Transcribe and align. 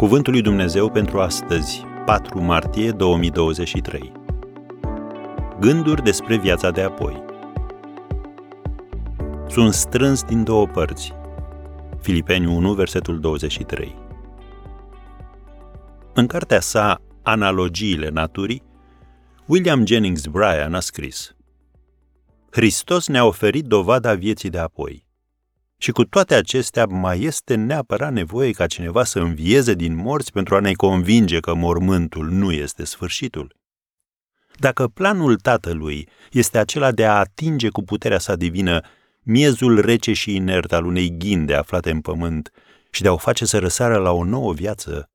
Cuvântul 0.00 0.32
lui 0.32 0.42
Dumnezeu 0.42 0.90
pentru 0.90 1.20
astăzi, 1.20 1.84
4 2.04 2.42
martie 2.42 2.90
2023. 2.90 4.12
Gânduri 5.58 6.02
despre 6.02 6.36
viața 6.36 6.70
de 6.70 6.82
apoi. 6.82 7.22
Sunt 9.48 9.74
strâns 9.74 10.22
din 10.22 10.44
două 10.44 10.66
părți. 10.66 11.12
Filipeni 12.00 12.46
1, 12.46 12.72
versetul 12.72 13.20
23. 13.20 13.96
În 16.14 16.26
cartea 16.26 16.60
sa 16.60 17.02
Analogiile 17.22 18.08
naturii, 18.08 18.62
William 19.46 19.86
Jennings 19.86 20.26
Bryan 20.26 20.74
a 20.74 20.80
scris 20.80 21.34
Hristos 22.50 23.08
ne-a 23.08 23.24
oferit 23.24 23.64
dovada 23.64 24.14
vieții 24.14 24.50
de 24.50 24.58
apoi. 24.58 25.09
Și 25.82 25.90
cu 25.90 26.04
toate 26.04 26.34
acestea, 26.34 26.86
mai 26.86 27.22
este 27.22 27.54
neapărat 27.54 28.12
nevoie 28.12 28.50
ca 28.50 28.66
cineva 28.66 29.04
să 29.04 29.18
învieze 29.18 29.74
din 29.74 29.94
morți 29.94 30.32
pentru 30.32 30.54
a 30.54 30.60
ne 30.60 30.72
convinge 30.72 31.40
că 31.40 31.54
mormântul 31.54 32.30
nu 32.30 32.52
este 32.52 32.84
sfârșitul. 32.84 33.56
Dacă 34.56 34.86
planul 34.86 35.36
Tatălui 35.36 36.08
este 36.32 36.58
acela 36.58 36.92
de 36.92 37.06
a 37.06 37.18
atinge 37.18 37.68
cu 37.68 37.82
puterea 37.82 38.18
sa 38.18 38.36
divină 38.36 38.80
miezul 39.22 39.80
rece 39.80 40.12
și 40.12 40.34
inert 40.34 40.72
al 40.72 40.84
unei 40.84 41.16
ghinde 41.18 41.54
aflate 41.54 41.90
în 41.90 42.00
pământ 42.00 42.50
și 42.90 43.02
de 43.02 43.08
a 43.08 43.12
o 43.12 43.16
face 43.16 43.44
să 43.44 43.58
răsară 43.58 43.96
la 43.96 44.10
o 44.10 44.24
nouă 44.24 44.52
viață, 44.52 45.10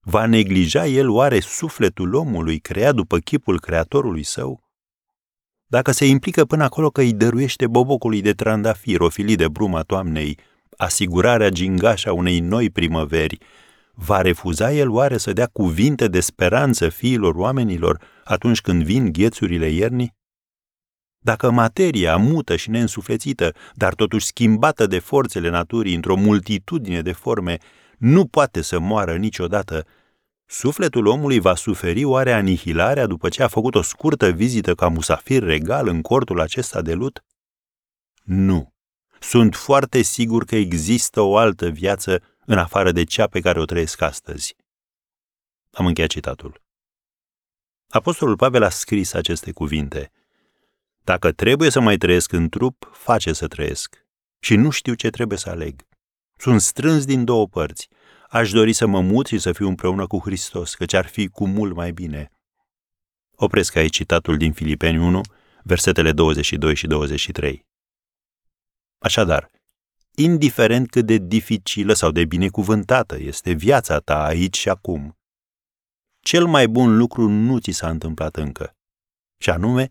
va 0.00 0.26
neglija 0.26 0.86
el 0.86 1.08
oare 1.08 1.40
sufletul 1.40 2.14
omului 2.14 2.58
creat 2.58 2.94
după 2.94 3.18
chipul 3.18 3.60
creatorului 3.60 4.22
său? 4.22 4.67
Dacă 5.70 5.92
se 5.92 6.06
implică 6.06 6.44
până 6.44 6.64
acolo 6.64 6.90
că 6.90 7.00
îi 7.00 7.12
dăruiește 7.12 7.66
bobocului 7.66 8.20
de 8.20 8.32
trandafir, 8.32 9.00
o 9.00 9.08
filii 9.08 9.36
de 9.36 9.48
bruma 9.48 9.82
toamnei, 9.82 10.38
asigurarea 10.76 11.48
gingașa 11.48 12.12
unei 12.12 12.40
noi 12.40 12.70
primăveri, 12.70 13.38
va 13.92 14.20
refuza 14.20 14.72
el 14.72 14.90
oare 14.90 15.16
să 15.16 15.32
dea 15.32 15.46
cuvinte 15.46 16.08
de 16.08 16.20
speranță 16.20 16.88
fiilor 16.88 17.34
oamenilor 17.34 18.00
atunci 18.24 18.60
când 18.60 18.82
vin 18.82 19.12
ghețurile 19.12 19.68
iernii? 19.68 20.16
Dacă 21.18 21.50
materia, 21.50 22.16
mută 22.16 22.56
și 22.56 22.70
neînsuflețită, 22.70 23.54
dar 23.74 23.94
totuși 23.94 24.26
schimbată 24.26 24.86
de 24.86 24.98
forțele 24.98 25.50
naturii 25.50 25.94
într-o 25.94 26.16
multitudine 26.16 27.00
de 27.00 27.12
forme, 27.12 27.58
nu 27.98 28.26
poate 28.26 28.62
să 28.62 28.78
moară 28.78 29.16
niciodată, 29.16 29.86
Sufletul 30.50 31.06
omului 31.06 31.38
va 31.38 31.54
suferi 31.54 32.04
oare 32.04 32.32
anihilarea 32.32 33.06
după 33.06 33.28
ce 33.28 33.42
a 33.42 33.48
făcut 33.48 33.74
o 33.74 33.82
scurtă 33.82 34.30
vizită 34.30 34.74
ca 34.74 34.88
musafir 34.88 35.42
regal 35.42 35.88
în 35.88 36.02
cortul 36.02 36.40
acesta 36.40 36.82
de 36.82 36.92
lut? 36.92 37.24
Nu. 38.22 38.72
Sunt 39.20 39.54
foarte 39.54 40.02
sigur 40.02 40.44
că 40.44 40.56
există 40.56 41.20
o 41.20 41.36
altă 41.36 41.68
viață 41.68 42.22
în 42.46 42.58
afară 42.58 42.92
de 42.92 43.04
cea 43.04 43.26
pe 43.26 43.40
care 43.40 43.60
o 43.60 43.64
trăiesc 43.64 44.00
astăzi. 44.00 44.56
Am 45.70 45.86
încheiat 45.86 46.10
citatul. 46.10 46.62
Apostolul 47.88 48.36
Pavel 48.36 48.62
a 48.62 48.68
scris 48.68 49.12
aceste 49.12 49.52
cuvinte. 49.52 50.12
Dacă 51.04 51.32
trebuie 51.32 51.70
să 51.70 51.80
mai 51.80 51.96
trăiesc 51.96 52.32
în 52.32 52.48
trup, 52.48 52.90
face 52.92 53.32
să 53.32 53.46
trăiesc. 53.46 54.06
Și 54.40 54.56
nu 54.56 54.70
știu 54.70 54.94
ce 54.94 55.10
trebuie 55.10 55.38
să 55.38 55.50
aleg. 55.50 55.86
Sunt 56.36 56.60
strâns 56.60 57.04
din 57.04 57.24
două 57.24 57.46
părți 57.46 57.88
aș 58.28 58.50
dori 58.50 58.72
să 58.72 58.86
mă 58.86 59.00
mut 59.00 59.26
și 59.26 59.38
să 59.38 59.52
fiu 59.52 59.68
împreună 59.68 60.06
cu 60.06 60.18
Hristos, 60.18 60.74
căci 60.74 60.92
ar 60.92 61.06
fi 61.06 61.28
cu 61.28 61.46
mult 61.46 61.74
mai 61.74 61.92
bine. 61.92 62.30
Opresc 63.36 63.76
aici 63.76 63.94
citatul 63.94 64.36
din 64.36 64.52
Filipeni 64.52 64.98
1, 64.98 65.20
versetele 65.62 66.12
22 66.12 66.74
și 66.74 66.86
23. 66.86 67.66
Așadar, 68.98 69.50
indiferent 70.14 70.90
cât 70.90 71.06
de 71.06 71.16
dificilă 71.16 71.92
sau 71.92 72.10
de 72.10 72.24
binecuvântată 72.24 73.18
este 73.18 73.52
viața 73.52 73.98
ta 73.98 74.24
aici 74.24 74.56
și 74.56 74.68
acum, 74.68 75.18
cel 76.20 76.46
mai 76.46 76.68
bun 76.68 76.96
lucru 76.96 77.28
nu 77.28 77.58
ți 77.58 77.70
s-a 77.70 77.88
întâmplat 77.88 78.36
încă, 78.36 78.76
și 79.38 79.50
anume 79.50 79.90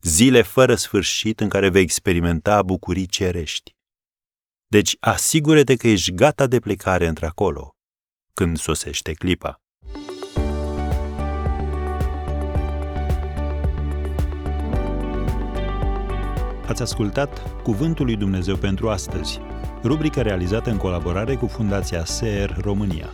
zile 0.00 0.42
fără 0.42 0.74
sfârșit 0.74 1.40
în 1.40 1.48
care 1.48 1.68
vei 1.68 1.82
experimenta 1.82 2.62
bucurii 2.62 3.06
cerești. 3.06 3.74
Deci 4.74 4.96
asigură-te 5.00 5.76
că 5.76 5.88
ești 5.88 6.12
gata 6.12 6.46
de 6.46 6.58
plecare 6.58 7.06
într-acolo, 7.06 7.76
când 8.32 8.56
sosește 8.56 9.12
clipa. 9.12 9.60
Ați 16.66 16.82
ascultat 16.82 17.62
Cuvântul 17.62 18.04
lui 18.04 18.16
Dumnezeu 18.16 18.56
pentru 18.56 18.88
astăzi, 18.88 19.40
rubrica 19.82 20.22
realizată 20.22 20.70
în 20.70 20.76
colaborare 20.76 21.34
cu 21.34 21.46
Fundația 21.46 22.04
SER 22.04 22.56
România. 22.60 23.12